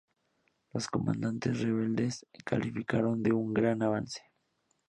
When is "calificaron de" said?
2.43-3.33